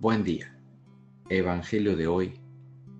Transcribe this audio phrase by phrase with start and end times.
[0.00, 0.56] Buen día.
[1.28, 2.34] Evangelio de hoy,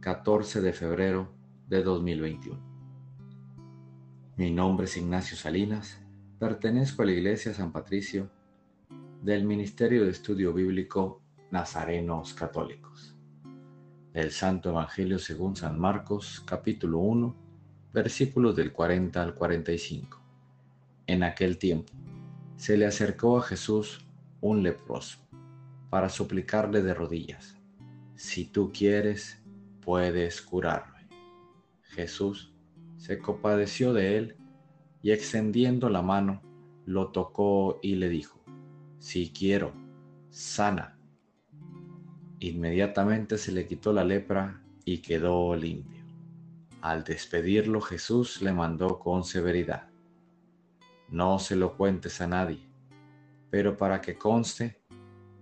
[0.00, 1.32] 14 de febrero
[1.68, 2.58] de 2021.
[4.34, 6.00] Mi nombre es Ignacio Salinas,
[6.40, 8.28] pertenezco a la Iglesia San Patricio
[9.22, 11.22] del Ministerio de Estudio Bíblico
[11.52, 13.14] Nazarenos Católicos.
[14.12, 17.36] El Santo Evangelio según San Marcos, capítulo 1,
[17.92, 20.20] versículos del 40 al 45.
[21.06, 21.92] En aquel tiempo
[22.56, 24.04] se le acercó a Jesús
[24.40, 25.27] un leproso
[25.90, 27.56] para suplicarle de rodillas,
[28.14, 29.42] si tú quieres,
[29.80, 31.08] puedes curarme.
[31.82, 32.52] Jesús
[32.96, 34.36] se compadeció de él
[35.02, 36.42] y extendiendo la mano,
[36.84, 38.40] lo tocó y le dijo,
[38.98, 39.72] si quiero,
[40.30, 40.98] sana.
[42.40, 46.04] Inmediatamente se le quitó la lepra y quedó limpio.
[46.80, 49.88] Al despedirlo Jesús le mandó con severidad,
[51.08, 52.68] no se lo cuentes a nadie,
[53.50, 54.77] pero para que conste,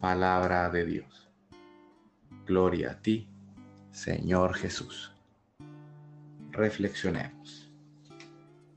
[0.00, 1.28] palabra de Dios.
[2.46, 3.28] Gloria a ti,
[3.90, 5.12] Señor Jesús.
[6.52, 7.72] Reflexionemos.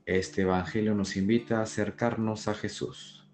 [0.04, 3.24] Este Evangelio nos invita a acercarnos a Jesús.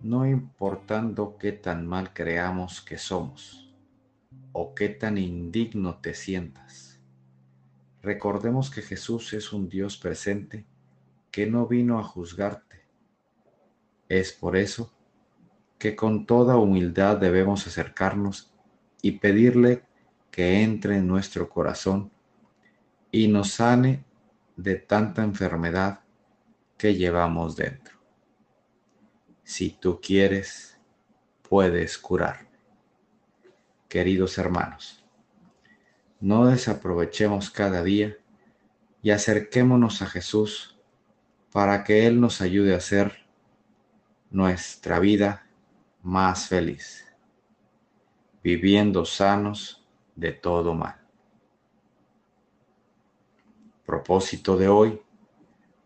[0.00, 3.70] No importando qué tan mal creamos que somos
[4.52, 6.98] o qué tan indigno te sientas,
[8.00, 10.64] recordemos que Jesús es un Dios presente
[11.30, 12.80] que no vino a juzgarte.
[14.08, 14.92] Es por eso
[15.82, 18.52] que con toda humildad debemos acercarnos
[19.02, 19.82] y pedirle
[20.30, 22.12] que entre en nuestro corazón
[23.10, 24.04] y nos sane
[24.54, 26.04] de tanta enfermedad
[26.78, 27.98] que llevamos dentro.
[29.42, 30.78] Si tú quieres,
[31.48, 32.60] puedes curarme.
[33.88, 35.04] Queridos hermanos,
[36.20, 38.16] no desaprovechemos cada día
[39.02, 40.78] y acerquémonos a Jesús
[41.50, 43.26] para que Él nos ayude a hacer
[44.30, 45.48] nuestra vida
[46.02, 47.06] más feliz,
[48.42, 49.86] viviendo sanos
[50.16, 51.00] de todo mal.
[53.86, 55.00] Propósito de hoy,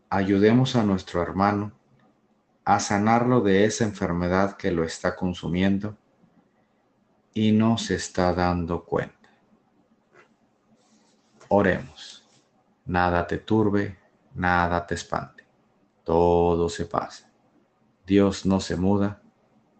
[0.08, 1.72] ayudemos a nuestro hermano
[2.64, 5.96] a sanarlo de esa enfermedad que lo está consumiendo
[7.34, 9.30] y no se está dando cuenta.
[11.48, 12.24] Oremos.
[12.86, 13.98] Nada te turbe,
[14.34, 15.44] nada te espante.
[16.04, 17.30] Todo se pasa.
[18.06, 19.22] Dios no se muda